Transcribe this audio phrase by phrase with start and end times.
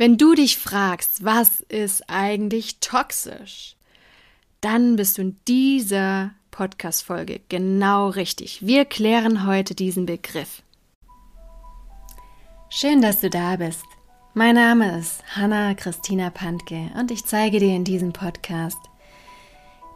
[0.00, 3.76] Wenn du dich fragst, was ist eigentlich toxisch,
[4.62, 8.64] dann bist du in dieser Podcast-Folge genau richtig.
[8.66, 10.62] Wir klären heute diesen Begriff.
[12.70, 13.84] Schön, dass du da bist.
[14.32, 18.80] Mein Name ist Hanna Christina Pantke und ich zeige dir in diesem Podcast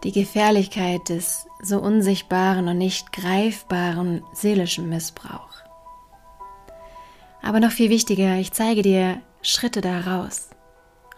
[0.03, 5.63] die Gefährlichkeit des so unsichtbaren und nicht greifbaren seelischen Missbrauchs.
[7.41, 10.49] Aber noch viel wichtiger, ich zeige dir Schritte daraus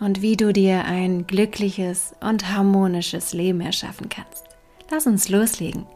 [0.00, 4.44] und wie du dir ein glückliches und harmonisches Leben erschaffen kannst.
[4.90, 5.86] Lass uns loslegen.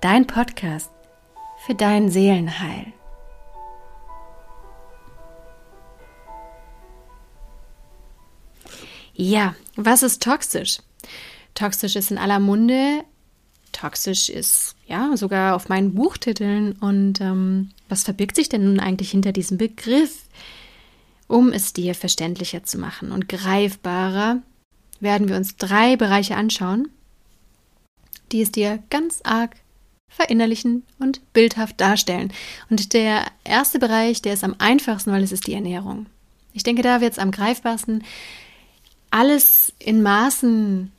[0.00, 0.88] Dein Podcast
[1.66, 2.92] für dein Seelenheil.
[9.14, 10.78] Ja, was ist toxisch?
[11.54, 13.02] Toxisch ist in aller Munde.
[13.72, 16.72] Toxisch ist ja sogar auf meinen Buchtiteln.
[16.78, 20.28] Und ähm, was verbirgt sich denn nun eigentlich hinter diesem Begriff?
[21.28, 24.42] Um es dir verständlicher zu machen und greifbarer,
[24.98, 26.88] werden wir uns drei Bereiche anschauen,
[28.32, 29.56] die es dir ganz arg
[30.08, 32.32] verinnerlichen und bildhaft darstellen.
[32.70, 36.06] Und der erste Bereich, der ist am einfachsten, weil es ist die Ernährung.
[36.54, 38.02] Ich denke, da wird es am greifbarsten.
[39.10, 40.90] Alles in Maßen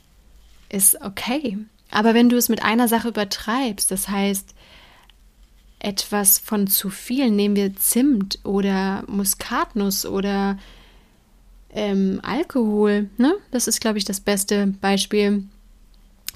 [0.69, 1.57] ist okay.
[1.91, 4.53] Aber wenn du es mit einer Sache übertreibst, das heißt,
[5.79, 10.57] etwas von zu viel, nehmen wir Zimt oder Muskatnuss oder
[11.71, 13.35] ähm, Alkohol, ne?
[13.51, 15.43] Das ist, glaube ich, das beste Beispiel.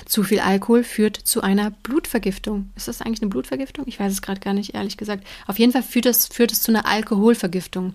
[0.06, 2.72] Zu viel Alkohol führt zu einer Blutvergiftung.
[2.76, 3.86] Ist das eigentlich eine Blutvergiftung?
[3.88, 5.26] Ich weiß es gerade gar nicht, ehrlich gesagt.
[5.46, 7.94] Auf jeden Fall führt es, führt es zu einer Alkoholvergiftung.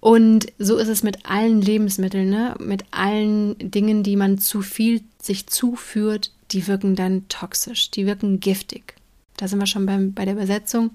[0.00, 2.56] Und so ist es mit allen Lebensmitteln, ne?
[2.58, 8.40] mit allen Dingen, die man zu viel sich zuführt, die wirken dann toxisch, die wirken
[8.40, 8.96] giftig.
[9.42, 10.92] Da sind wir schon beim, bei der Übersetzung.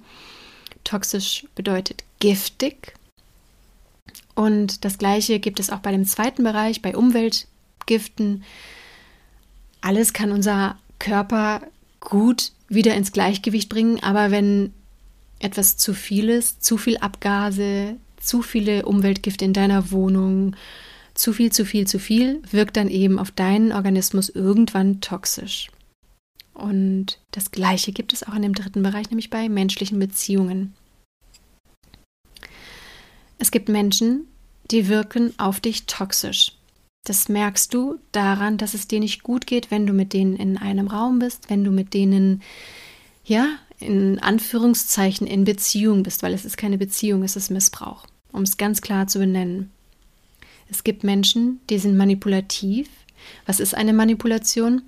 [0.86, 2.94] Toxisch bedeutet giftig.
[4.36, 8.46] Und das gleiche gibt es auch bei dem zweiten Bereich, bei Umweltgiften.
[9.82, 11.60] Alles kann unser Körper
[12.00, 14.72] gut wieder ins Gleichgewicht bringen, aber wenn
[15.40, 20.56] etwas zu viel ist, zu viel Abgase, zu viele Umweltgifte in deiner Wohnung,
[21.16, 25.68] zu viel, zu viel, zu viel, wirkt dann eben auf deinen Organismus irgendwann toxisch.
[26.58, 30.74] Und das Gleiche gibt es auch in dem dritten Bereich, nämlich bei menschlichen Beziehungen.
[33.38, 34.28] Es gibt Menschen,
[34.72, 36.54] die wirken auf dich toxisch.
[37.04, 40.58] Das merkst du daran, dass es dir nicht gut geht, wenn du mit denen in
[40.58, 42.42] einem Raum bist, wenn du mit denen,
[43.24, 43.48] ja,
[43.80, 48.58] in Anführungszeichen in Beziehung bist, weil es ist keine Beziehung, es ist Missbrauch, um es
[48.58, 49.70] ganz klar zu benennen.
[50.72, 52.90] Es gibt Menschen, die sind manipulativ.
[53.46, 54.82] Was ist eine Manipulation?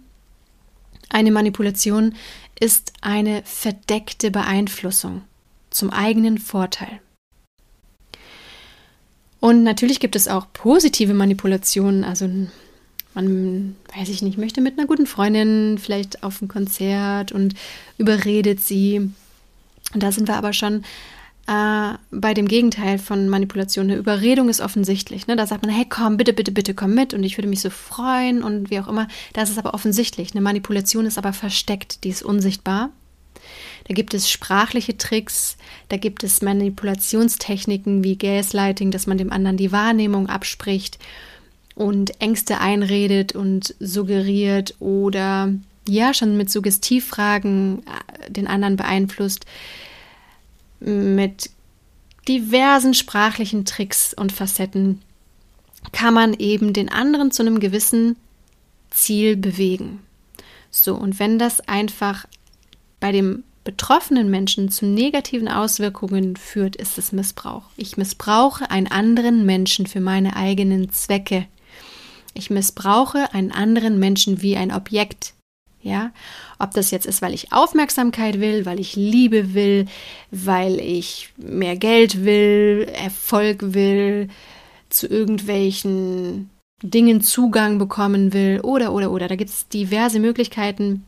[1.10, 2.16] Eine Manipulation
[2.60, 5.24] ist eine verdeckte Beeinflussung
[5.70, 7.00] zum eigenen Vorteil.
[9.40, 12.04] Und natürlich gibt es auch positive Manipulationen.
[12.04, 12.30] Also
[13.14, 17.56] man, weiß ich nicht, möchte mit einer guten Freundin vielleicht auf ein Konzert und
[17.98, 19.12] überredet sie.
[19.94, 20.84] Und da sind wir aber schon
[21.50, 23.86] äh, bei dem Gegenteil von Manipulation.
[23.86, 25.26] Eine Überredung ist offensichtlich.
[25.26, 25.36] Ne?
[25.36, 27.72] Da sagt man, hey, komm, bitte, bitte, bitte, komm mit und ich würde mich so
[27.72, 29.08] freuen und wie auch immer.
[29.34, 30.32] Das ist aber offensichtlich.
[30.32, 32.92] Eine Manipulation ist aber versteckt, die ist unsichtbar.
[33.88, 39.58] Da gibt es sprachliche Tricks, da gibt es Manipulationstechniken wie Gaslighting, dass man dem anderen
[39.58, 41.00] die Wahrnehmung abspricht
[41.74, 45.52] und Ängste einredet und suggeriert oder
[45.88, 49.48] ja, schon mit Suggestivfragen äh, den anderen beeinflusst
[50.80, 51.50] mit
[52.28, 55.02] diversen sprachlichen Tricks und Facetten
[55.92, 58.18] kann man eben den anderen zu einem gewissen
[58.90, 60.02] Ziel bewegen.
[60.72, 62.28] So, und wenn das einfach
[63.00, 67.64] bei dem betroffenen Menschen zu negativen Auswirkungen führt, ist es Missbrauch.
[67.78, 71.46] Ich missbrauche einen anderen Menschen für meine eigenen Zwecke.
[72.34, 75.34] Ich missbrauche einen anderen Menschen wie ein Objekt.
[75.82, 76.12] Ja,
[76.60, 79.86] ob das jetzt ist, weil ich Aufmerksamkeit will, weil ich Liebe will,
[80.30, 84.28] weil ich mehr Geld will, Erfolg will,
[84.90, 86.50] zu irgendwelchen
[86.82, 89.28] Dingen Zugang bekommen will oder oder oder.
[89.30, 91.06] Da gibt es diverse Möglichkeiten.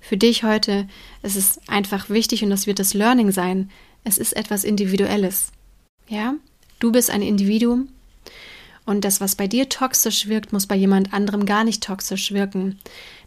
[0.00, 0.86] Für dich heute
[1.22, 3.70] ist es einfach wichtig und das wird das Learning sein.
[4.04, 5.52] Es ist etwas Individuelles.
[6.06, 6.34] Ja,
[6.80, 7.88] du bist ein Individuum
[8.88, 12.78] und das, was bei dir toxisch wirkt, muss bei jemand anderem gar nicht toxisch wirken.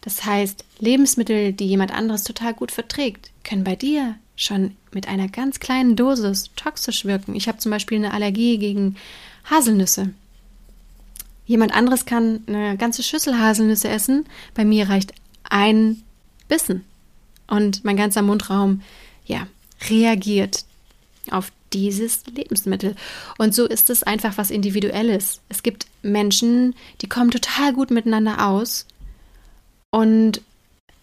[0.02, 5.28] Das heißt, Lebensmittel, die jemand anderes total gut verträgt, können bei dir schon mit einer
[5.28, 7.36] ganz kleinen Dosis toxisch wirken.
[7.36, 8.96] Ich habe zum Beispiel eine Allergie gegen
[9.52, 10.10] Haselnüsse.
[11.46, 14.26] Jemand anderes kann eine ganze Schüssel Haselnüsse essen.
[14.56, 15.14] Bei mir reicht
[15.44, 16.02] ein
[16.48, 16.86] Bissen.
[17.46, 18.82] Und mein ganzer Mundraum,
[19.26, 19.46] ja,
[19.90, 20.66] reagiert
[21.30, 22.96] auf dieses Lebensmittel.
[23.38, 25.42] Und so ist es einfach was Individuelles.
[25.50, 28.86] Es gibt Menschen, die kommen total gut miteinander aus
[29.90, 30.42] und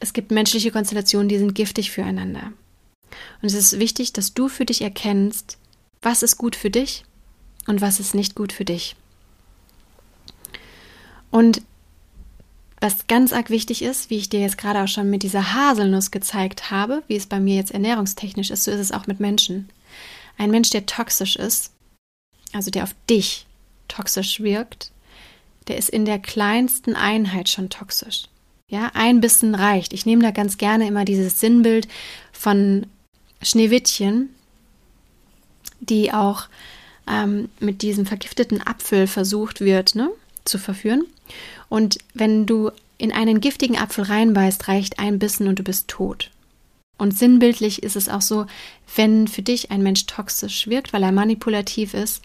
[0.01, 2.53] es gibt menschliche Konstellationen, die sind giftig füreinander.
[3.43, 5.59] Und es ist wichtig, dass du für dich erkennst,
[6.03, 7.05] was ist gut für dich
[7.67, 8.97] und was ist nicht gut für dich.
[11.31, 11.63] Und
[12.81, 16.11] was ganz arg wichtig ist, wie ich dir jetzt gerade auch schon mit dieser Haselnuss
[16.11, 19.69] gezeigt habe, wie es bei mir jetzt ernährungstechnisch ist, so ist es auch mit Menschen.
[20.39, 21.73] Ein Mensch, der toxisch ist,
[22.53, 23.47] also der auf dich
[23.89, 24.93] toxisch wirkt,
[25.67, 28.25] der ist in der kleinsten Einheit schon toxisch.
[28.71, 29.93] Ja, ein Bissen reicht.
[29.93, 31.89] Ich nehme da ganz gerne immer dieses Sinnbild
[32.33, 32.87] von
[33.43, 34.31] Schneewittchen,
[35.81, 36.49] die auch
[37.09, 40.11] ähm, mit diesem vergifteten Apfel versucht wird, ne,
[40.45, 41.05] zu verführen.
[41.69, 46.31] Und wenn du in einen giftigen Apfel reinbeißt, reicht ein Bissen und du bist tot.
[46.99, 48.47] Und sinnbildlich ist es auch so,
[48.97, 52.23] wenn für dich ein Mensch toxisch wirkt, weil er manipulativ ist,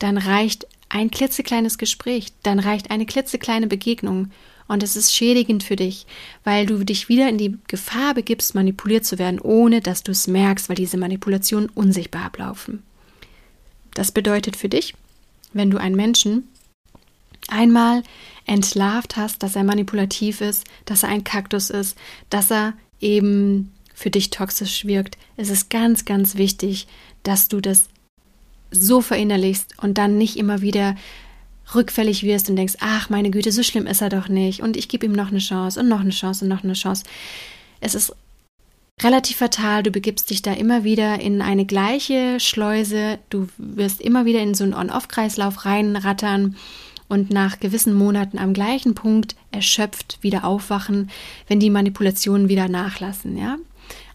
[0.00, 4.30] dann reicht ein klitzekleines Gespräch, dann reicht eine klitzekleine Begegnung
[4.66, 6.06] und es ist schädigend für dich,
[6.44, 10.26] weil du dich wieder in die Gefahr begibst, manipuliert zu werden, ohne dass du es
[10.26, 12.82] merkst, weil diese Manipulationen unsichtbar ablaufen.
[13.94, 14.94] Das bedeutet für dich,
[15.52, 16.48] wenn du einen Menschen
[17.48, 18.02] einmal
[18.46, 21.96] entlarvt hast, dass er manipulativ ist, dass er ein Kaktus ist,
[22.28, 26.86] dass er eben für dich toxisch wirkt, ist es ganz, ganz wichtig,
[27.22, 27.90] dass du das
[28.70, 30.96] so verinnerlichst und dann nicht immer wieder
[31.74, 34.88] rückfällig wirst und denkst, ach meine Güte, so schlimm ist er doch nicht und ich
[34.88, 37.04] gebe ihm noch eine Chance und noch eine Chance und noch eine Chance.
[37.82, 38.14] Es ist
[39.02, 44.24] relativ fatal, du begibst dich da immer wieder in eine gleiche Schleuse, du wirst immer
[44.24, 46.56] wieder in so einen On-Off-Kreislauf reinrattern
[47.08, 51.10] und nach gewissen Monaten am gleichen Punkt erschöpft wieder aufwachen,
[51.48, 53.58] wenn die Manipulationen wieder nachlassen, ja?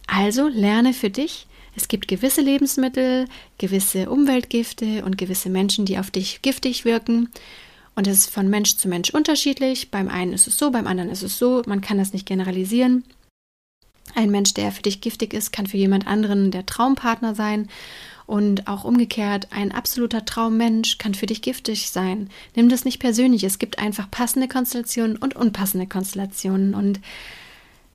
[0.07, 6.09] Also lerne für dich, es gibt gewisse Lebensmittel, gewisse Umweltgifte und gewisse Menschen, die auf
[6.09, 7.29] dich giftig wirken.
[7.95, 9.91] Und es ist von Mensch zu Mensch unterschiedlich.
[9.91, 11.61] Beim einen ist es so, beim anderen ist es so.
[11.65, 13.03] Man kann das nicht generalisieren.
[14.13, 17.67] Ein Mensch, der für dich giftig ist, kann für jemand anderen der Traumpartner sein.
[18.25, 22.29] Und auch umgekehrt, ein absoluter Traummensch kann für dich giftig sein.
[22.55, 23.43] Nimm das nicht persönlich.
[23.43, 26.73] Es gibt einfach passende Konstellationen und unpassende Konstellationen.
[26.73, 27.01] Und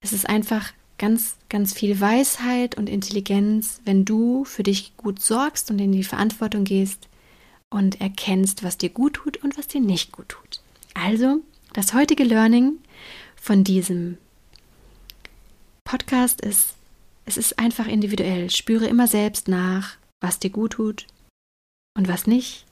[0.01, 5.71] es ist einfach ganz, ganz viel Weisheit und Intelligenz, wenn du für dich gut sorgst
[5.71, 7.09] und in die Verantwortung gehst
[7.71, 10.61] und erkennst, was dir gut tut und was dir nicht gut tut.
[10.93, 11.41] Also,
[11.73, 12.75] das heutige Learning
[13.35, 14.19] von diesem
[15.85, 16.75] Podcast ist,
[17.25, 18.51] es ist einfach individuell.
[18.51, 21.07] Spüre immer selbst nach, was dir gut tut
[21.97, 22.67] und was nicht,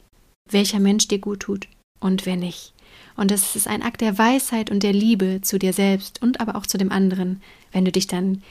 [0.51, 1.67] welcher Mensch dir gut tut
[1.99, 2.75] und wer nicht.
[3.17, 6.57] Und es ist ein Akt der Weisheit und der Liebe zu dir selbst und aber
[6.57, 7.43] auch zu dem anderen,
[7.73, 8.43] wenn du dich dann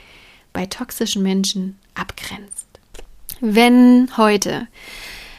[0.53, 2.67] bei toxischen Menschen abgrenzt.
[3.39, 4.67] Wenn heute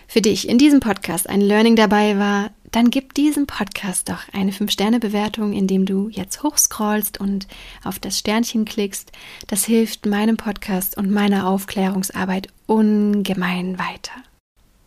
[0.07, 4.53] für dich in diesem Podcast ein Learning dabei war, dann gib diesem Podcast doch eine
[4.53, 7.47] 5-Sterne-Bewertung, indem du jetzt hochscrollst und
[7.85, 9.13] auf das Sternchen klickst.
[9.47, 14.13] Das hilft meinem Podcast und meiner Aufklärungsarbeit ungemein weiter.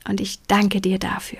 [0.08, 1.40] Und ich danke dir dafür.